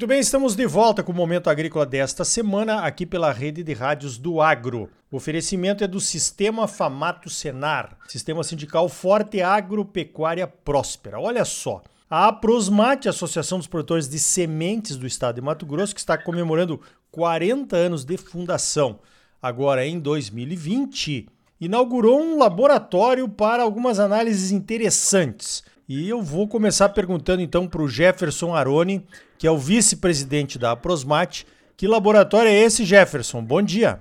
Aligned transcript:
Muito 0.00 0.08
bem, 0.08 0.20
estamos 0.20 0.56
de 0.56 0.66
volta 0.66 1.02
com 1.02 1.12
o 1.12 1.14
Momento 1.14 1.50
Agrícola 1.50 1.84
desta 1.84 2.24
semana, 2.24 2.80
aqui 2.86 3.04
pela 3.04 3.30
rede 3.32 3.62
de 3.62 3.74
rádios 3.74 4.16
do 4.16 4.40
Agro. 4.40 4.88
O 5.12 5.16
oferecimento 5.18 5.84
é 5.84 5.86
do 5.86 6.00
Sistema 6.00 6.66
Famato 6.66 7.28
Senar, 7.28 7.98
Sistema 8.08 8.42
Sindical 8.42 8.88
Forte 8.88 9.42
Agropecuária 9.42 10.46
Próspera. 10.46 11.20
Olha 11.20 11.44
só, 11.44 11.82
a 12.08 12.28
Aprosmate, 12.28 13.10
Associação 13.10 13.58
dos 13.58 13.66
Produtores 13.66 14.08
de 14.08 14.18
Sementes 14.18 14.96
do 14.96 15.06
Estado 15.06 15.34
de 15.34 15.42
Mato 15.42 15.66
Grosso, 15.66 15.92
que 15.92 16.00
está 16.00 16.16
comemorando 16.16 16.80
40 17.10 17.76
anos 17.76 18.02
de 18.02 18.16
fundação, 18.16 19.00
agora 19.42 19.86
em 19.86 20.00
2020, 20.00 21.28
inaugurou 21.60 22.22
um 22.22 22.38
laboratório 22.38 23.28
para 23.28 23.62
algumas 23.62 24.00
análises 24.00 24.50
interessantes. 24.50 25.62
E 25.92 26.08
eu 26.08 26.22
vou 26.22 26.46
começar 26.46 26.88
perguntando 26.90 27.42
então 27.42 27.66
para 27.66 27.82
o 27.82 27.88
Jefferson 27.88 28.54
Aroni, 28.54 29.04
que 29.36 29.44
é 29.44 29.50
o 29.50 29.58
vice-presidente 29.58 30.56
da 30.56 30.70
Aprosmate. 30.70 31.44
Que 31.76 31.88
laboratório 31.88 32.48
é 32.48 32.54
esse, 32.54 32.84
Jefferson? 32.84 33.42
Bom 33.42 33.60
dia. 33.60 34.00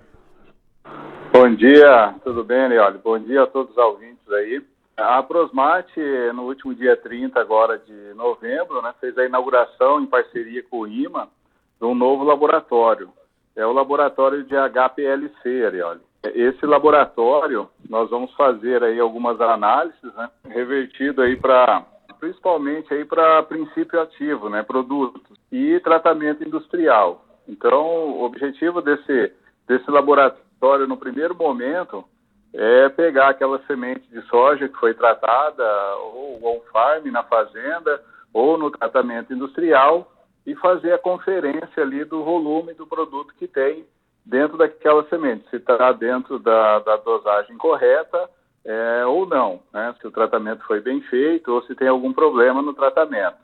Bom 1.34 1.52
dia, 1.56 2.14
tudo 2.24 2.44
bem, 2.44 2.70
Leoli? 2.70 3.00
Bom 3.00 3.18
dia 3.18 3.42
a 3.42 3.48
todos 3.48 3.72
os 3.72 3.78
ouvintes 3.80 4.32
aí. 4.32 4.62
A 4.96 5.18
Aprosmate, 5.18 6.00
no 6.36 6.44
último 6.44 6.76
dia 6.76 6.96
30 6.96 7.40
agora 7.40 7.80
de 7.80 8.14
novembro, 8.14 8.84
né, 8.84 8.94
fez 9.02 9.18
a 9.18 9.26
inauguração 9.26 10.00
em 10.00 10.06
parceria 10.06 10.62
com 10.70 10.82
o 10.82 10.88
IMA 10.88 11.28
de 11.82 11.88
um 11.88 11.96
novo 11.96 12.24
laboratório. 12.24 13.10
É 13.56 13.66
o 13.66 13.74
laboratório 13.74 14.44
de 14.44 14.54
HPLC, 14.56 15.66
Arioli. 15.66 16.02
Esse 16.24 16.66
laboratório, 16.66 17.70
nós 17.90 18.10
vamos 18.10 18.34
fazer 18.34 18.84
aí 18.84 19.00
algumas 19.00 19.40
análises, 19.40 20.14
né, 20.16 20.30
revertido 20.50 21.22
aí 21.22 21.38
para, 21.38 21.86
principalmente 22.20 22.94
aí 22.94 23.06
para 23.06 23.44
princípio 23.44 24.02
ativo, 24.02 24.50
né, 24.50 24.62
produtos 24.62 25.22
e 25.52 25.80
tratamento 25.80 26.44
industrial. 26.44 27.24
Então, 27.48 27.86
o 27.86 28.24
objetivo 28.24 28.82
desse, 28.82 29.32
desse 29.66 29.90
laboratório, 29.90 30.88
no 30.88 30.98
primeiro 30.98 31.34
momento, 31.34 32.04
é 32.54 32.90
pegar 32.90 33.30
aquela 33.30 33.60
semente 33.66 34.08
de 34.10 34.22
soja 34.24 34.68
que 34.68 34.78
foi 34.78 34.94
tratada, 34.94 35.64
ou 36.14 36.40
on-farm 36.44 37.06
na 37.12 37.24
fazenda, 37.24 38.04
ou 38.34 38.58
no 38.58 38.70
tratamento 38.70 39.34
industrial, 39.34 40.12
e 40.46 40.54
fazer 40.56 40.94
a 40.94 41.00
conferência 41.00 41.82
ali 41.82 42.04
do 42.04 42.24
volume 42.24 42.74
do 42.74 42.86
produto 42.86 43.34
que 43.36 43.48
tem 43.48 43.86
dentro 44.30 44.58
daquela 44.58 45.04
semente, 45.10 45.50
se 45.50 45.56
está 45.56 45.92
dentro 45.92 46.38
da, 46.38 46.80
da, 46.80 46.98
dosagem 46.98 47.58
correta 47.58 48.30
é, 48.64 49.06
ou 49.06 49.26
não, 49.26 49.60
né? 49.74 49.94
se 50.00 50.06
o 50.06 50.12
tratamento 50.12 50.64
foi 50.66 50.80
bem 50.80 51.02
feito 51.02 51.52
ou 51.52 51.64
se 51.64 51.74
tem 51.76 51.88
algum 51.88 52.14
problema 52.14 52.62
no 52.62 52.74
tratamento. 52.74 53.38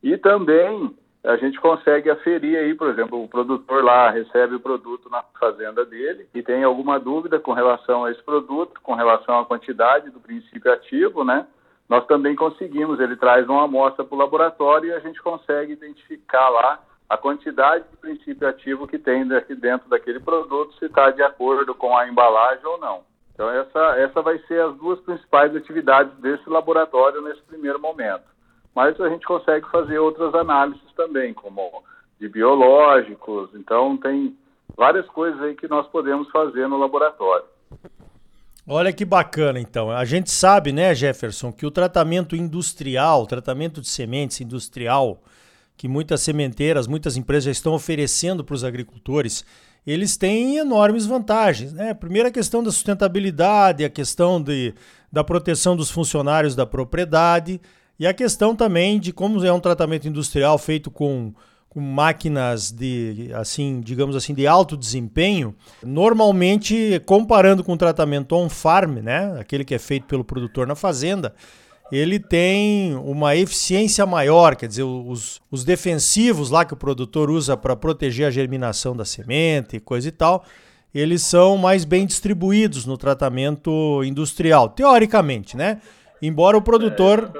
E 0.00 0.16
também 0.16 0.94
a 1.24 1.36
gente 1.36 1.60
consegue 1.60 2.08
aferir 2.08 2.56
aí, 2.56 2.72
por 2.74 2.88
exemplo, 2.88 3.22
o 3.22 3.28
produtor 3.28 3.82
lá 3.82 4.10
recebe 4.10 4.54
o 4.54 4.60
produto 4.60 5.10
na 5.10 5.24
fazenda 5.40 5.84
dele 5.84 6.28
e 6.32 6.40
tem 6.40 6.62
alguma 6.62 7.00
dúvida 7.00 7.40
com 7.40 7.52
relação 7.52 8.04
a 8.04 8.12
esse 8.12 8.22
produto, 8.22 8.80
com 8.80 8.94
relação 8.94 9.40
à 9.40 9.44
quantidade 9.44 10.10
do 10.10 10.20
princípio 10.20 10.72
ativo, 10.72 11.24
né? 11.24 11.46
Nós 11.88 12.06
também 12.06 12.36
conseguimos, 12.36 13.00
ele 13.00 13.16
traz 13.16 13.48
uma 13.48 13.64
amostra 13.64 14.04
para 14.04 14.14
o 14.14 14.18
laboratório 14.18 14.90
e 14.90 14.92
a 14.92 15.00
gente 15.00 15.20
consegue 15.20 15.72
identificar 15.72 16.48
lá 16.50 16.78
a 17.08 17.16
quantidade 17.16 17.84
de 17.90 17.96
princípio 17.96 18.46
ativo 18.46 18.86
que 18.86 18.98
tem 18.98 19.26
dentro 19.26 19.88
daquele 19.88 20.20
produto, 20.20 20.74
se 20.78 20.84
está 20.84 21.10
de 21.10 21.22
acordo 21.22 21.74
com 21.74 21.96
a 21.96 22.06
embalagem 22.06 22.66
ou 22.66 22.78
não. 22.78 23.00
Então, 23.32 23.48
essa, 23.50 23.78
essa 23.98 24.20
vai 24.20 24.38
ser 24.40 24.60
as 24.60 24.76
duas 24.76 25.00
principais 25.00 25.54
atividades 25.54 26.12
desse 26.18 26.48
laboratório 26.50 27.22
nesse 27.22 27.40
primeiro 27.42 27.80
momento. 27.80 28.24
Mas 28.74 29.00
a 29.00 29.08
gente 29.08 29.26
consegue 29.26 29.64
fazer 29.70 29.98
outras 29.98 30.34
análises 30.34 30.82
também, 30.96 31.32
como 31.32 31.82
de 32.20 32.28
biológicos. 32.28 33.50
Então, 33.54 33.96
tem 33.96 34.36
várias 34.76 35.06
coisas 35.06 35.40
aí 35.40 35.54
que 35.54 35.68
nós 35.68 35.86
podemos 35.86 36.28
fazer 36.30 36.68
no 36.68 36.76
laboratório. 36.76 37.46
Olha 38.66 38.92
que 38.92 39.04
bacana, 39.04 39.58
então. 39.58 39.90
A 39.90 40.04
gente 40.04 40.30
sabe, 40.30 40.72
né, 40.72 40.94
Jefferson, 40.94 41.50
que 41.50 41.64
o 41.64 41.70
tratamento 41.70 42.36
industrial, 42.36 43.22
o 43.22 43.26
tratamento 43.26 43.80
de 43.80 43.88
sementes 43.88 44.40
industrial, 44.40 45.22
que 45.78 45.86
muitas 45.86 46.20
sementeiras, 46.20 46.88
muitas 46.88 47.16
empresas 47.16 47.44
já 47.44 47.50
estão 47.52 47.72
oferecendo 47.72 48.44
para 48.44 48.54
os 48.54 48.64
agricultores, 48.64 49.44
eles 49.86 50.16
têm 50.16 50.56
enormes 50.56 51.06
vantagens. 51.06 51.72
Né? 51.72 51.94
Primeiro, 51.94 52.28
a 52.28 52.32
questão 52.32 52.64
da 52.64 52.72
sustentabilidade, 52.72 53.84
a 53.84 53.88
questão 53.88 54.42
de, 54.42 54.74
da 55.10 55.22
proteção 55.22 55.76
dos 55.76 55.88
funcionários 55.88 56.56
da 56.56 56.66
propriedade 56.66 57.60
e 57.96 58.08
a 58.08 58.12
questão 58.12 58.56
também 58.56 58.98
de 58.98 59.12
como 59.12 59.42
é 59.44 59.52
um 59.52 59.60
tratamento 59.60 60.08
industrial 60.08 60.58
feito 60.58 60.90
com, 60.90 61.32
com 61.68 61.80
máquinas 61.80 62.72
de, 62.72 63.30
assim, 63.34 63.80
digamos 63.80 64.16
assim, 64.16 64.34
de 64.34 64.48
alto 64.48 64.76
desempenho. 64.76 65.54
Normalmente, 65.80 67.00
comparando 67.06 67.62
com 67.62 67.74
o 67.74 67.78
tratamento 67.78 68.34
on-farm, 68.34 68.98
né? 68.98 69.38
aquele 69.38 69.64
que 69.64 69.76
é 69.76 69.78
feito 69.78 70.06
pelo 70.06 70.24
produtor 70.24 70.66
na 70.66 70.74
fazenda, 70.74 71.32
ele 71.90 72.18
tem 72.18 72.94
uma 72.96 73.34
eficiência 73.34 74.04
maior, 74.04 74.54
quer 74.56 74.66
dizer, 74.66 74.82
os, 74.82 75.40
os 75.50 75.64
defensivos 75.64 76.50
lá 76.50 76.64
que 76.64 76.74
o 76.74 76.76
produtor 76.76 77.30
usa 77.30 77.56
para 77.56 77.74
proteger 77.74 78.26
a 78.26 78.30
germinação 78.30 78.94
da 78.94 79.04
semente 79.04 79.76
e 79.76 79.80
coisa 79.80 80.08
e 80.08 80.12
tal, 80.12 80.44
eles 80.94 81.22
são 81.22 81.56
mais 81.56 81.84
bem 81.84 82.06
distribuídos 82.06 82.84
no 82.84 82.96
tratamento 82.96 84.02
industrial, 84.04 84.68
teoricamente, 84.68 85.56
né? 85.56 85.80
Embora 86.20 86.56
o 86.56 86.62
produtor. 86.62 87.30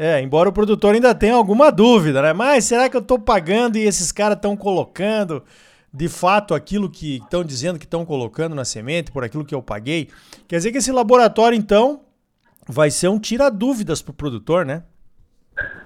É, 0.00 0.22
embora 0.22 0.48
o 0.48 0.52
produtor 0.52 0.94
ainda 0.94 1.12
tenha 1.12 1.34
alguma 1.34 1.72
dúvida, 1.72 2.22
né? 2.22 2.32
Mas 2.32 2.64
será 2.64 2.88
que 2.88 2.96
eu 2.96 3.00
estou 3.00 3.18
pagando 3.18 3.76
e 3.76 3.82
esses 3.82 4.12
caras 4.12 4.36
estão 4.36 4.56
colocando 4.56 5.42
de 5.92 6.08
fato 6.08 6.54
aquilo 6.54 6.88
que 6.88 7.16
estão 7.16 7.42
dizendo 7.42 7.80
que 7.80 7.84
estão 7.84 8.04
colocando 8.04 8.54
na 8.54 8.64
semente, 8.64 9.10
por 9.10 9.24
aquilo 9.24 9.44
que 9.44 9.54
eu 9.54 9.60
paguei? 9.60 10.08
Quer 10.46 10.58
dizer 10.58 10.70
que 10.70 10.78
esse 10.78 10.92
laboratório, 10.92 11.58
então, 11.58 12.02
vai 12.68 12.90
ser 12.90 13.08
um 13.08 13.18
tira-dúvidas 13.18 14.02
para 14.02 14.12
o 14.12 14.16
produtor, 14.16 14.66
né? 14.66 14.84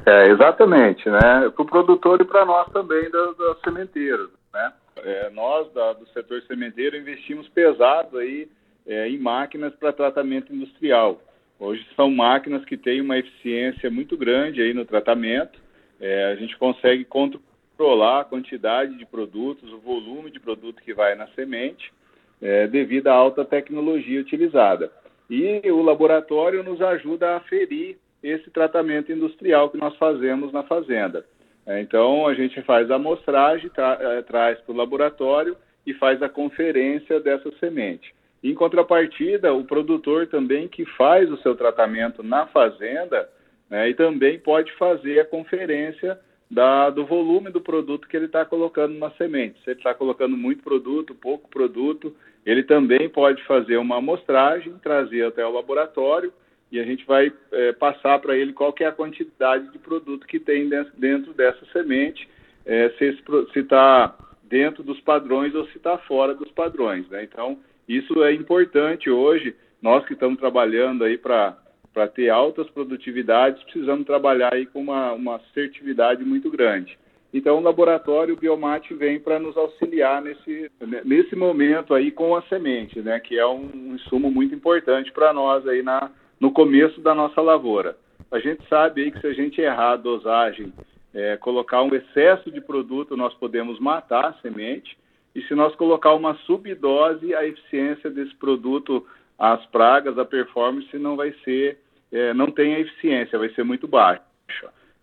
É, 0.04 0.28
exatamente, 0.28 1.08
né? 1.08 1.50
Para 1.54 1.62
o 1.62 1.66
produtor 1.66 2.20
e 2.20 2.24
para 2.24 2.44
nós 2.44 2.68
também 2.72 3.08
das, 3.10 3.36
das 3.36 3.60
sementeiras, 3.60 4.28
né? 4.52 4.72
É, 4.96 5.30
nós 5.30 5.72
da, 5.72 5.92
do 5.94 6.06
setor 6.08 6.42
sementeiro 6.42 6.96
investimos 6.96 7.48
pesado 7.48 8.18
aí 8.18 8.48
é, 8.86 9.08
em 9.08 9.18
máquinas 9.18 9.72
para 9.74 9.92
tratamento 9.92 10.52
industrial. 10.52 11.22
Hoje 11.58 11.86
são 11.94 12.10
máquinas 12.10 12.64
que 12.64 12.76
têm 12.76 13.00
uma 13.00 13.16
eficiência 13.16 13.90
muito 13.90 14.16
grande 14.16 14.60
aí 14.60 14.74
no 14.74 14.84
tratamento. 14.84 15.60
É, 16.00 16.32
a 16.32 16.34
gente 16.34 16.58
consegue 16.58 17.04
controlar 17.04 18.20
a 18.20 18.24
quantidade 18.24 18.98
de 18.98 19.06
produtos, 19.06 19.72
o 19.72 19.78
volume 19.78 20.30
de 20.30 20.40
produto 20.40 20.82
que 20.82 20.92
vai 20.92 21.14
na 21.14 21.28
semente, 21.28 21.92
é, 22.40 22.66
devido 22.66 23.06
à 23.06 23.14
alta 23.14 23.44
tecnologia 23.44 24.20
utilizada. 24.20 24.90
E 25.34 25.62
o 25.70 25.80
laboratório 25.80 26.62
nos 26.62 26.82
ajuda 26.82 27.30
a 27.30 27.36
aferir 27.36 27.96
esse 28.22 28.50
tratamento 28.50 29.10
industrial 29.10 29.70
que 29.70 29.78
nós 29.78 29.96
fazemos 29.96 30.52
na 30.52 30.62
fazenda. 30.62 31.24
É, 31.64 31.80
então, 31.80 32.26
a 32.26 32.34
gente 32.34 32.60
faz 32.60 32.90
a 32.90 32.96
amostragem, 32.96 33.70
tra 33.70 33.96
é, 33.98 34.20
traz 34.20 34.60
para 34.60 34.74
o 34.74 34.76
laboratório 34.76 35.56
e 35.86 35.94
faz 35.94 36.22
a 36.22 36.28
conferência 36.28 37.18
dessa 37.18 37.50
semente. 37.52 38.14
Em 38.44 38.52
contrapartida, 38.52 39.54
o 39.54 39.64
produtor 39.64 40.26
também 40.26 40.68
que 40.68 40.84
faz 40.84 41.32
o 41.32 41.38
seu 41.38 41.54
tratamento 41.54 42.22
na 42.22 42.46
fazenda 42.48 43.26
né, 43.70 43.88
e 43.88 43.94
também 43.94 44.38
pode 44.38 44.70
fazer 44.74 45.18
a 45.20 45.24
conferência 45.24 46.20
da, 46.52 46.90
do 46.90 47.06
volume 47.06 47.50
do 47.50 47.62
produto 47.62 48.06
que 48.06 48.14
ele 48.14 48.26
está 48.26 48.44
colocando 48.44 48.98
na 48.98 49.10
semente. 49.12 49.58
Se 49.64 49.70
ele 49.70 49.80
está 49.80 49.94
colocando 49.94 50.36
muito 50.36 50.62
produto, 50.62 51.14
pouco 51.14 51.48
produto, 51.48 52.14
ele 52.44 52.62
também 52.62 53.08
pode 53.08 53.42
fazer 53.44 53.78
uma 53.78 53.96
amostragem, 53.96 54.74
trazer 54.82 55.24
até 55.24 55.46
o 55.46 55.50
laboratório 55.50 56.30
e 56.70 56.78
a 56.78 56.84
gente 56.84 57.06
vai 57.06 57.32
é, 57.52 57.72
passar 57.72 58.18
para 58.18 58.36
ele 58.36 58.52
qual 58.52 58.74
é 58.80 58.84
a 58.84 58.92
quantidade 58.92 59.72
de 59.72 59.78
produto 59.78 60.26
que 60.26 60.38
tem 60.38 60.68
dentro 60.94 61.32
dessa 61.32 61.64
semente, 61.72 62.28
é, 62.66 62.90
se 62.98 63.58
está 63.58 64.14
dentro 64.42 64.82
dos 64.82 65.00
padrões 65.00 65.54
ou 65.54 65.66
se 65.68 65.78
está 65.78 65.96
fora 65.96 66.34
dos 66.34 66.50
padrões. 66.50 67.08
Né? 67.08 67.24
Então, 67.24 67.58
isso 67.88 68.22
é 68.22 68.34
importante 68.34 69.08
hoje. 69.08 69.56
Nós 69.80 70.04
que 70.04 70.12
estamos 70.12 70.38
trabalhando 70.38 71.02
aí 71.02 71.16
para 71.16 71.56
para 71.92 72.08
ter 72.08 72.30
altas 72.30 72.68
produtividades, 72.70 73.62
precisamos 73.64 74.06
trabalhar 74.06 74.54
aí 74.54 74.66
com 74.66 74.80
uma, 74.80 75.12
uma 75.12 75.36
assertividade 75.36 76.24
muito 76.24 76.50
grande. 76.50 76.98
Então, 77.32 77.58
o 77.58 77.62
laboratório 77.62 78.36
Biomate 78.36 78.92
vem 78.94 79.18
para 79.18 79.38
nos 79.38 79.56
auxiliar 79.56 80.20
nesse, 80.20 80.70
nesse 81.04 81.34
momento 81.34 81.94
aí 81.94 82.10
com 82.10 82.36
a 82.36 82.42
semente, 82.42 83.00
né, 83.00 83.20
que 83.20 83.38
é 83.38 83.46
um, 83.46 83.70
um 83.74 83.94
insumo 83.94 84.30
muito 84.30 84.54
importante 84.54 85.10
para 85.12 85.32
nós 85.32 85.66
aí 85.66 85.82
na, 85.82 86.10
no 86.38 86.52
começo 86.52 87.00
da 87.00 87.14
nossa 87.14 87.40
lavoura. 87.40 87.96
A 88.30 88.38
gente 88.38 88.66
sabe 88.68 89.02
aí 89.02 89.10
que 89.10 89.20
se 89.20 89.26
a 89.26 89.32
gente 89.32 89.60
errar 89.60 89.92
a 89.92 89.96
dosagem, 89.96 90.72
é, 91.14 91.36
colocar 91.38 91.82
um 91.82 91.94
excesso 91.94 92.50
de 92.50 92.60
produto, 92.60 93.16
nós 93.16 93.32
podemos 93.34 93.78
matar 93.80 94.26
a 94.26 94.32
semente, 94.34 94.96
e 95.34 95.40
se 95.42 95.54
nós 95.54 95.74
colocar 95.76 96.12
uma 96.12 96.34
subdose, 96.46 97.34
a 97.34 97.46
eficiência 97.46 98.10
desse 98.10 98.34
produto 98.36 99.06
as 99.42 99.64
pragas, 99.66 100.16
a 100.18 100.24
performance 100.24 100.96
não 100.98 101.16
vai 101.16 101.34
ser, 101.44 101.78
é, 102.12 102.34
não 102.34 102.50
tem 102.50 102.74
a 102.74 102.80
eficiência, 102.80 103.38
vai 103.38 103.48
ser 103.54 103.64
muito 103.64 103.88
baixa. 103.88 104.22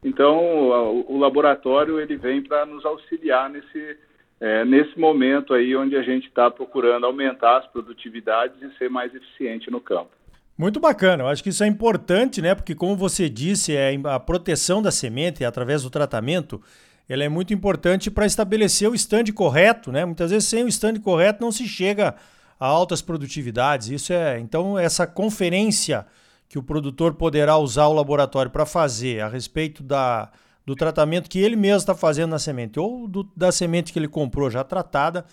Então, 0.03 0.38
o, 0.38 1.15
o 1.15 1.17
laboratório 1.17 2.00
ele 2.00 2.15
vem 2.15 2.41
para 2.41 2.65
nos 2.65 2.85
auxiliar 2.85 3.50
nesse, 3.50 3.97
é, 4.39 4.63
nesse 4.63 4.97
momento 4.97 5.53
aí 5.53 5.75
onde 5.75 5.95
a 5.95 6.01
gente 6.01 6.27
está 6.27 6.50
procurando 6.50 7.06
aumentar 7.06 7.57
as 7.57 7.67
produtividades 7.67 8.61
e 8.61 8.77
ser 8.77 8.89
mais 8.89 9.13
eficiente 9.13 9.69
no 9.69 9.81
campo. 9.81 10.11
Muito 10.57 10.79
bacana, 10.79 11.23
eu 11.23 11.27
acho 11.27 11.41
que 11.41 11.50
isso 11.50 11.63
é 11.63 11.67
importante, 11.67 12.41
né? 12.41 12.53
Porque 12.53 12.75
como 12.75 12.95
você 12.95 13.29
disse, 13.29 13.75
é 13.75 13.97
a 14.03 14.19
proteção 14.19 14.81
da 14.81 14.91
semente 14.91 15.44
através 15.45 15.83
do 15.83 15.89
tratamento, 15.89 16.61
ela 17.07 17.23
é 17.23 17.29
muito 17.29 17.53
importante 17.53 18.11
para 18.11 18.25
estabelecer 18.25 18.89
o 18.89 18.94
stand 18.94 19.25
correto, 19.33 19.89
né? 19.91 20.03
Muitas 20.03 20.31
vezes 20.31 20.50
sem 20.50 20.63
o 20.63 20.67
stand 20.67 21.00
correto 21.00 21.41
não 21.41 21.51
se 21.51 21.65
chega 21.65 22.15
a 22.59 22.67
altas 22.67 23.01
produtividades. 23.01 23.88
Isso 23.89 24.11
é, 24.11 24.38
então 24.38 24.77
essa 24.77 25.07
conferência 25.07 26.06
que 26.50 26.57
o 26.57 26.63
produtor 26.63 27.13
poderá 27.13 27.57
usar 27.57 27.86
o 27.86 27.94
laboratório 27.94 28.51
para 28.51 28.66
fazer 28.66 29.22
a 29.22 29.28
respeito 29.28 29.84
da, 29.84 30.31
do 30.66 30.75
tratamento 30.75 31.30
que 31.30 31.40
ele 31.40 31.56
mesmo 31.56 31.78
está 31.78 31.94
fazendo 31.94 32.31
na 32.31 32.40
semente 32.40 32.80
ou 32.80 33.07
do, 33.07 33.24
da 33.38 33.51
semente 33.51 33.94
que 33.94 34.00
ele 34.00 34.07
comprou 34.07 34.50
já 34.50 34.63
tratada, 34.63 35.25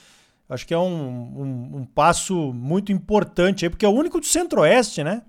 acho 0.48 0.66
que 0.66 0.74
é 0.74 0.78
um, 0.78 0.82
um, 0.82 1.70
um 1.78 1.86
passo 1.86 2.52
muito 2.52 2.92
importante 2.92 3.64
aí, 3.64 3.70
porque 3.70 3.86
é 3.86 3.88
o 3.88 3.92
único 3.92 4.20
do 4.20 4.26
Centro-Oeste, 4.26 5.02
né? 5.02 5.22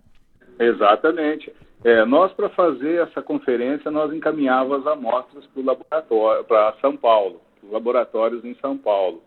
Exatamente. 0.60 1.54
É, 1.86 2.04
nós, 2.04 2.34
para 2.34 2.50
fazer 2.50 3.08
essa 3.08 3.22
conferência, 3.22 3.90
nós 3.90 4.12
encaminhávamos 4.12 4.86
as 4.86 4.94
amostras 4.94 5.46
para 5.54 6.02
para 6.44 6.74
São 6.82 6.98
Paulo, 6.98 7.40
os 7.64 7.72
laboratórios 7.72 8.44
em 8.44 8.56
São 8.56 8.78
Paulo. 8.78 9.22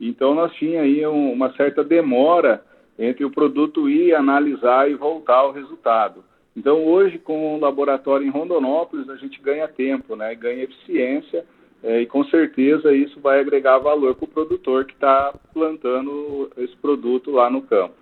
Então, 0.00 0.34
nós 0.34 0.52
tínhamos 0.54 0.88
aí 0.88 1.06
uma 1.06 1.52
certa 1.52 1.84
demora 1.84 2.64
entre 3.00 3.24
o 3.24 3.30
produto 3.30 3.88
ir 3.88 4.14
analisar 4.14 4.90
e 4.90 4.94
voltar 4.94 5.36
ao 5.36 5.52
resultado. 5.52 6.22
Então, 6.54 6.84
hoje, 6.84 7.18
com 7.18 7.56
o 7.56 7.58
laboratório 7.58 8.26
em 8.26 8.30
Rondonópolis, 8.30 9.08
a 9.08 9.16
gente 9.16 9.40
ganha 9.40 9.66
tempo, 9.66 10.14
né? 10.14 10.34
ganha 10.34 10.64
eficiência, 10.64 11.46
é, 11.82 12.02
e 12.02 12.06
com 12.06 12.22
certeza 12.24 12.92
isso 12.94 13.18
vai 13.20 13.40
agregar 13.40 13.78
valor 13.78 14.14
para 14.14 14.26
o 14.26 14.28
produtor 14.28 14.84
que 14.84 14.92
está 14.92 15.32
plantando 15.54 16.50
esse 16.58 16.76
produto 16.76 17.30
lá 17.30 17.48
no 17.48 17.62
campo. 17.62 17.94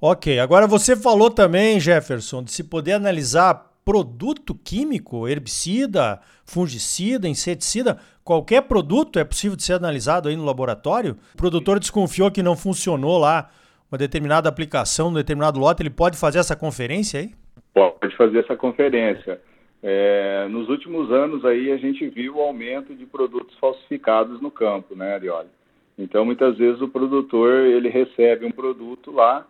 Ok, 0.00 0.40
agora 0.40 0.66
você 0.66 0.96
falou 0.96 1.30
também, 1.30 1.78
Jefferson, 1.78 2.42
de 2.42 2.50
se 2.50 2.64
poder 2.64 2.94
analisar 2.94 3.72
produto 3.84 4.54
químico, 4.54 5.28
herbicida, 5.28 6.20
fungicida, 6.44 7.28
inseticida, 7.28 7.98
qualquer 8.24 8.62
produto 8.62 9.20
é 9.20 9.24
possível 9.24 9.56
de 9.56 9.62
ser 9.62 9.74
analisado 9.74 10.28
aí 10.28 10.34
no 10.34 10.44
laboratório? 10.44 11.16
O 11.34 11.36
produtor 11.36 11.78
desconfiou 11.78 12.30
que 12.30 12.42
não 12.42 12.56
funcionou 12.56 13.18
lá 13.18 13.50
uma 13.94 13.98
determinada 13.98 14.48
aplicação, 14.48 15.08
um 15.08 15.14
determinado 15.14 15.58
lote, 15.58 15.80
ele 15.80 15.90
pode 15.90 16.18
fazer 16.18 16.40
essa 16.40 16.56
conferência 16.56 17.20
aí? 17.20 17.30
Pode 17.72 18.16
fazer 18.16 18.40
essa 18.40 18.56
conferência. 18.56 19.40
É, 19.80 20.48
nos 20.50 20.68
últimos 20.68 21.12
anos 21.12 21.44
aí 21.44 21.70
a 21.70 21.76
gente 21.76 22.08
viu 22.08 22.36
o 22.36 22.40
aumento 22.40 22.92
de 22.92 23.06
produtos 23.06 23.56
falsificados 23.58 24.40
no 24.40 24.50
campo, 24.50 24.96
né, 24.96 25.14
Arioli? 25.14 25.48
Então 25.96 26.24
muitas 26.24 26.58
vezes 26.58 26.80
o 26.80 26.88
produtor 26.88 27.52
ele 27.52 27.88
recebe 27.88 28.44
um 28.44 28.50
produto 28.50 29.12
lá 29.12 29.46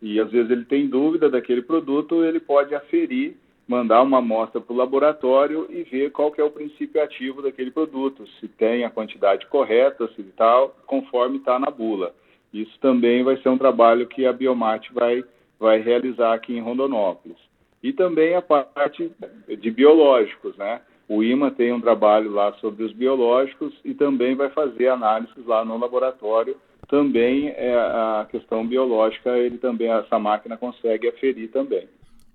e 0.00 0.20
às 0.20 0.30
vezes 0.30 0.48
ele 0.48 0.64
tem 0.64 0.86
dúvida 0.86 1.28
daquele 1.28 1.62
produto, 1.62 2.22
ele 2.22 2.38
pode 2.38 2.72
aferir, 2.76 3.36
mandar 3.66 4.02
uma 4.02 4.18
amostra 4.18 4.60
para 4.60 4.72
o 4.72 4.76
laboratório 4.76 5.66
e 5.70 5.82
ver 5.82 6.12
qual 6.12 6.30
que 6.30 6.40
é 6.40 6.44
o 6.44 6.52
princípio 6.52 7.02
ativo 7.02 7.42
daquele 7.42 7.72
produto, 7.72 8.28
se 8.38 8.46
tem 8.46 8.84
a 8.84 8.90
quantidade 8.90 9.46
correta, 9.46 10.08
se 10.14 10.22
tal, 10.36 10.76
conforme 10.86 11.38
está 11.38 11.58
na 11.58 11.70
bula. 11.70 12.14
Isso 12.52 12.78
também 12.80 13.22
vai 13.22 13.36
ser 13.38 13.48
um 13.48 13.58
trabalho 13.58 14.06
que 14.06 14.26
a 14.26 14.32
Biomate 14.32 14.92
vai, 14.92 15.24
vai 15.58 15.80
realizar 15.80 16.34
aqui 16.34 16.56
em 16.56 16.60
Rondonópolis 16.60 17.36
e 17.82 17.92
também 17.92 18.34
a 18.34 18.42
parte 18.42 19.10
de 19.48 19.70
biológicos, 19.70 20.56
né? 20.56 20.80
O 21.08 21.22
IMA 21.22 21.50
tem 21.50 21.72
um 21.72 21.80
trabalho 21.80 22.30
lá 22.30 22.52
sobre 22.54 22.84
os 22.84 22.92
biológicos 22.92 23.72
e 23.84 23.94
também 23.94 24.34
vai 24.34 24.50
fazer 24.50 24.88
análises 24.88 25.46
lá 25.46 25.64
no 25.64 25.78
laboratório. 25.78 26.56
Também 26.88 27.48
é 27.48 27.74
a 27.74 28.26
questão 28.30 28.66
biológica, 28.66 29.38
ele 29.38 29.58
também 29.58 29.90
essa 29.90 30.18
máquina 30.18 30.56
consegue 30.56 31.08
aferir 31.08 31.50
também. 31.50 31.88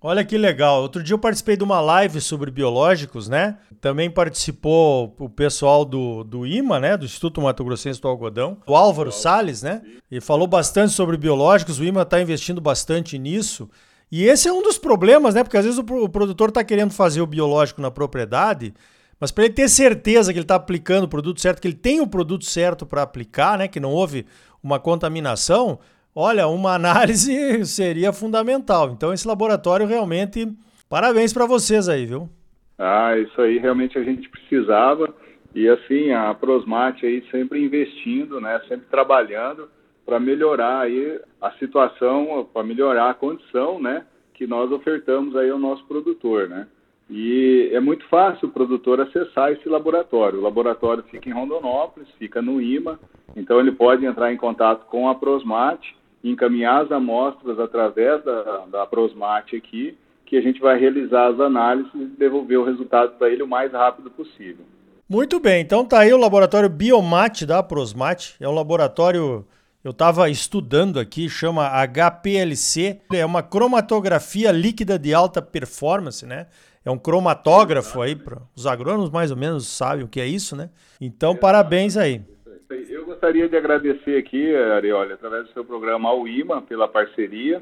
Olha 0.05 0.25
que 0.25 0.37
legal. 0.37 0.81
Outro 0.81 1.01
dia 1.01 1.13
eu 1.13 1.17
participei 1.17 1.55
de 1.55 1.63
uma 1.63 1.79
live 1.79 2.19
sobre 2.19 2.51
biológicos, 2.51 3.29
né? 3.29 3.57
Também 3.79 4.11
participou 4.11 5.15
o 5.17 5.29
pessoal 5.29 5.85
do, 5.85 6.25
do 6.25 6.45
IMA, 6.45 6.77
né? 6.77 6.97
Do 6.97 7.05
Instituto 7.05 7.41
Mato 7.41 7.63
Grossense 7.63 8.01
do 8.01 8.09
Algodão, 8.09 8.57
o 8.67 8.75
Álvaro 8.75 9.13
Sales, 9.13 9.63
né? 9.63 9.81
E 10.11 10.19
falou 10.19 10.45
bastante 10.45 10.91
sobre 10.91 11.15
biológicos. 11.15 11.79
O 11.79 11.85
IMA 11.85 12.01
está 12.01 12.21
investindo 12.21 12.59
bastante 12.59 13.17
nisso. 13.17 13.69
E 14.11 14.25
esse 14.25 14.49
é 14.49 14.51
um 14.51 14.61
dos 14.61 14.77
problemas, 14.77 15.35
né? 15.35 15.41
Porque 15.41 15.55
às 15.55 15.63
vezes 15.63 15.79
o, 15.79 16.09
produtor 16.09 16.49
está 16.49 16.65
querendo 16.65 16.91
fazer 16.91 17.21
o 17.21 17.25
biológico 17.25 17.81
na 17.81 17.89
propriedade, 17.89 18.73
mas 19.17 19.31
para 19.31 19.45
ele 19.45 19.53
ter 19.53 19.69
certeza 19.69 20.33
que 20.33 20.37
ele 20.37 20.43
está 20.43 20.55
aplicando 20.55 21.05
o 21.05 21.07
produto 21.07 21.39
certo, 21.39 21.61
que 21.61 21.67
ele 21.69 21.75
tem 21.75 22.01
o 22.01 22.07
produto 22.07 22.43
certo 22.43 22.85
para 22.85 23.03
aplicar, 23.03 23.57
né? 23.57 23.69
Que 23.69 23.79
não 23.79 23.91
houve 23.91 24.25
uma 24.61 24.81
contaminação, 24.81 25.79
olha, 26.15 26.47
uma 26.47 26.75
análise 26.75 27.65
seria 27.65 28.13
fundamental. 28.13 28.91
Então 28.91 29.13
esse 29.13 29.27
laboratório 29.27 29.85
realmente, 29.87 30.47
parabéns 30.89 31.33
para 31.33 31.45
vocês 31.45 31.87
aí, 31.89 32.05
viu? 32.05 32.29
Ah, 32.77 33.17
isso 33.17 33.41
aí 33.41 33.57
realmente 33.57 33.97
a 33.97 34.03
gente 34.03 34.29
precisava. 34.29 35.13
E 35.55 35.69
assim, 35.69 36.11
a 36.11 36.33
Prosmate 36.33 37.05
aí 37.05 37.23
sempre 37.29 37.63
investindo, 37.63 38.41
né? 38.41 38.59
Sempre 38.67 38.87
trabalhando 38.89 39.69
para 40.05 40.19
melhorar 40.19 40.81
aí 40.81 41.19
a 41.41 41.51
situação, 41.53 42.47
para 42.53 42.63
melhorar 42.63 43.09
a 43.09 43.13
condição, 43.13 43.81
né, 43.81 44.05
que 44.33 44.45
nós 44.45 44.71
ofertamos 44.71 45.35
aí 45.35 45.49
ao 45.49 45.59
nosso 45.59 45.85
produtor, 45.85 46.49
né? 46.49 46.67
E 47.09 47.69
é 47.73 47.79
muito 47.79 48.07
fácil 48.07 48.47
o 48.47 48.51
produtor 48.51 48.99
acessar 49.01 49.51
esse 49.51 49.67
laboratório. 49.67 50.39
O 50.39 50.41
laboratório 50.41 51.03
fica 51.03 51.29
em 51.29 51.33
Rondonópolis, 51.33 52.09
fica 52.17 52.41
no 52.41 52.61
IMA, 52.61 52.99
então 53.35 53.59
ele 53.59 53.71
pode 53.71 54.05
entrar 54.05 54.33
em 54.33 54.37
contato 54.37 54.85
com 54.87 55.09
a 55.09 55.15
Prosmate, 55.15 55.95
encaminhar 56.23 56.83
as 56.83 56.91
amostras 56.91 57.59
através 57.59 58.23
da, 58.23 58.65
da 58.71 58.85
Prosmate 58.85 59.55
aqui, 59.55 59.97
que 60.25 60.37
a 60.37 60.41
gente 60.41 60.59
vai 60.59 60.79
realizar 60.79 61.27
as 61.27 61.39
análises 61.39 61.91
e 61.93 62.05
devolver 62.05 62.59
o 62.59 62.63
resultado 62.63 63.17
para 63.17 63.29
ele 63.29 63.43
o 63.43 63.47
mais 63.47 63.71
rápido 63.71 64.09
possível. 64.09 64.65
Muito 65.07 65.39
bem, 65.39 65.61
então 65.61 65.85
tá 65.85 65.99
aí 65.99 66.13
o 66.13 66.17
laboratório 66.17 66.69
Biomate 66.69 67.45
da 67.45 67.61
Prosmate, 67.61 68.35
é 68.39 68.47
um 68.47 68.53
laboratório 68.53 69.45
eu 69.83 69.91
estava 69.91 70.29
estudando 70.29 70.97
aqui, 70.97 71.27
chama 71.27 71.69
HPLC, 71.85 73.01
é 73.11 73.25
uma 73.25 73.43
cromatografia 73.43 74.49
líquida 74.49 74.97
de 74.97 75.13
alta 75.13 75.41
performance, 75.41 76.25
né? 76.25 76.47
É 76.85 76.91
um 76.91 76.97
cromatógrafo 76.97 78.01
aí, 78.01 78.17
os 78.55 78.65
agrônomos 78.65 79.09
mais 79.09 79.29
ou 79.29 79.35
menos 79.35 79.67
sabem 79.67 80.05
o 80.05 80.07
que 80.07 80.21
é 80.21 80.25
isso, 80.25 80.55
né? 80.55 80.69
Então, 81.01 81.35
parabéns 81.35 81.97
aí. 81.97 82.21
Gostaria 83.23 83.47
de 83.47 83.55
agradecer 83.55 84.17
aqui, 84.17 84.53
Arioli, 84.53 85.13
através 85.13 85.47
do 85.47 85.53
seu 85.53 85.63
programa 85.63 86.09
ao 86.09 86.27
IMA, 86.27 86.61
pela 86.61 86.89
parceria, 86.89 87.61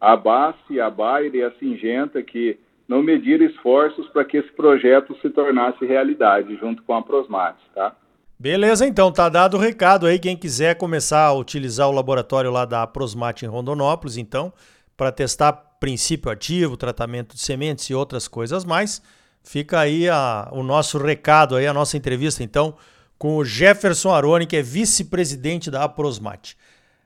a 0.00 0.16
BAS, 0.16 0.56
a 0.82 0.88
Bayer 0.88 1.34
e 1.34 1.42
a 1.42 1.50
Singenta, 1.58 2.22
que 2.22 2.58
não 2.88 3.02
mediram 3.02 3.44
esforços 3.44 4.08
para 4.08 4.24
que 4.24 4.38
esse 4.38 4.50
projeto 4.52 5.14
se 5.20 5.28
tornasse 5.28 5.84
realidade, 5.84 6.56
junto 6.56 6.82
com 6.84 6.94
a 6.94 7.02
Prosmate, 7.02 7.60
tá? 7.74 7.94
Beleza, 8.38 8.86
então, 8.86 9.12
tá 9.12 9.28
dado 9.28 9.58
o 9.58 9.60
recado 9.60 10.06
aí. 10.06 10.18
Quem 10.18 10.38
quiser 10.38 10.74
começar 10.78 11.26
a 11.26 11.34
utilizar 11.34 11.86
o 11.86 11.92
laboratório 11.92 12.50
lá 12.50 12.64
da 12.64 12.86
Prosmate 12.86 13.44
em 13.44 13.48
Rondonópolis, 13.48 14.16
então, 14.16 14.54
para 14.96 15.12
testar 15.12 15.52
princípio 15.78 16.30
ativo, 16.32 16.78
tratamento 16.78 17.34
de 17.34 17.42
sementes 17.42 17.90
e 17.90 17.94
outras 17.94 18.26
coisas 18.26 18.64
mais, 18.64 19.02
fica 19.42 19.80
aí 19.80 20.08
a, 20.08 20.48
o 20.50 20.62
nosso 20.62 20.96
recado 20.96 21.56
aí, 21.56 21.66
a 21.66 21.74
nossa 21.74 21.94
entrevista, 21.94 22.42
então, 22.42 22.74
com 23.18 23.36
o 23.36 23.44
Jefferson 23.44 24.10
Aroni, 24.12 24.46
que 24.46 24.56
é 24.56 24.62
vice-presidente 24.62 25.70
da 25.70 25.88
Prosmate. 25.88 26.56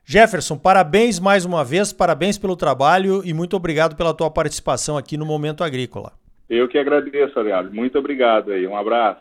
Jefferson, 0.04 0.56
parabéns 0.56 1.18
mais 1.18 1.44
uma 1.44 1.62
vez, 1.62 1.92
parabéns 1.92 2.38
pelo 2.38 2.56
trabalho 2.56 3.22
e 3.24 3.34
muito 3.34 3.54
obrigado 3.54 3.94
pela 3.94 4.14
tua 4.14 4.30
participação 4.30 4.96
aqui 4.96 5.16
no 5.18 5.26
Momento 5.26 5.62
Agrícola. 5.62 6.12
Eu 6.48 6.66
que 6.66 6.78
agradeço, 6.78 7.38
Ariado. 7.38 7.70
Muito 7.74 7.98
obrigado 7.98 8.52
aí. 8.52 8.66
Um 8.66 8.74
abraço. 8.74 9.20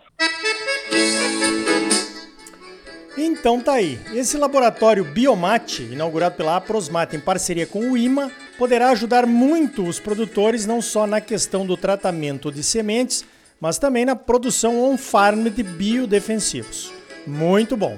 Então 3.18 3.60
tá 3.60 3.74
aí. 3.74 4.00
Esse 4.14 4.38
laboratório 4.38 5.04
Biomate, 5.04 5.84
inaugurado 5.84 6.36
pela 6.36 6.56
Aprosmate 6.56 7.16
em 7.16 7.20
parceria 7.20 7.66
com 7.66 7.92
o 7.92 7.98
IMA, 7.98 8.32
poderá 8.58 8.92
ajudar 8.92 9.26
muito 9.26 9.84
os 9.84 10.00
produtores 10.00 10.66
não 10.66 10.82
só 10.82 11.08
na 11.08 11.20
questão 11.20 11.66
do 11.66 11.76
tratamento 11.76 12.52
de 12.52 12.64
sementes, 12.64 13.26
mas 13.60 13.78
também 13.78 14.06
na 14.06 14.16
produção 14.16 14.80
on-farm 14.80 15.48
de 15.50 15.64
biodefensivos. 15.64 16.92
Muito 17.26 17.76
bom. 17.76 17.98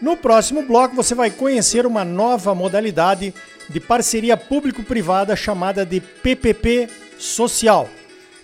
No 0.00 0.16
próximo 0.16 0.62
bloco 0.62 0.94
você 0.94 1.14
vai 1.14 1.30
conhecer 1.30 1.84
uma 1.84 2.04
nova 2.04 2.54
modalidade 2.54 3.34
de 3.68 3.80
parceria 3.80 4.36
público-privada 4.36 5.34
chamada 5.34 5.84
de 5.84 6.00
PPP 6.00 6.88
Social. 7.18 7.88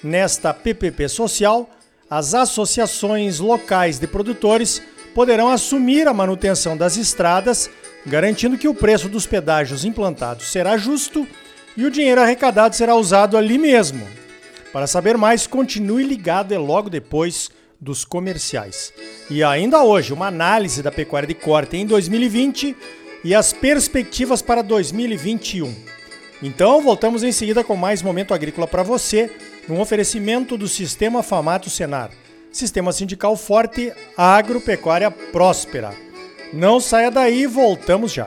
Nesta 0.03 0.53
PPP 0.53 1.09
Social, 1.09 1.71
as 2.11 2.35
associações 2.35 3.39
locais 3.39 3.99
de 3.99 4.07
produtores 4.07 4.83
poderão 5.15 5.49
assumir 5.49 6.09
a 6.09 6.13
manutenção 6.13 6.77
das 6.77 6.97
estradas, 6.97 7.71
garantindo 8.05 8.59
que 8.59 8.69
o 8.69 8.75
preço 8.75 9.09
dos 9.09 9.27
pedágios 9.27 9.85
implantados 9.85 10.51
será 10.51 10.77
justo 10.77 11.27
e 11.77 11.85
o 11.85 11.91
dinheiro 11.91 12.21
arrecadado 12.21 12.75
será 12.75 12.97
usado 12.97 13.37
ali 13.37 13.57
mesmo. 13.57 14.24
Para 14.75 14.89
saber 14.89 15.17
mais, 15.17 15.47
continue 15.47 16.03
ligado 16.03 16.53
e 16.53 16.59
logo 16.59 16.91
depois 16.91 17.49
dos 17.81 18.05
comerciais. 18.05 18.93
E 19.31 19.41
ainda 19.41 19.85
hoje, 19.85 20.13
uma 20.13 20.27
análise 20.27 20.83
da 20.83 20.91
pecuária 20.91 21.29
de 21.29 21.35
corte 21.35 21.77
em 21.77 21.87
2020 21.87 22.77
e 23.23 23.33
as 23.37 23.53
perspectivas 23.53 24.43
para 24.43 24.63
2021. 24.63 25.73
Então, 26.43 26.83
voltamos 26.83 27.23
em 27.23 27.31
seguida 27.31 27.63
com 27.63 27.77
mais 27.77 28.03
momento 28.03 28.35
agrícola 28.35 28.67
para 28.67 28.83
você, 28.83 29.31
num 29.69 29.81
oferecimento 29.81 30.59
do 30.59 30.67
Sistema 30.67 31.23
Famato 31.23 31.71
Senar. 31.71 32.11
Sistema 32.51 32.91
sindical 32.91 33.37
forte, 33.37 33.93
agropecuária 34.17 35.09
próspera. 35.09 35.95
Não 36.53 36.81
saia 36.81 37.13
daí, 37.13 37.47
voltamos 37.47 38.13
já. 38.13 38.27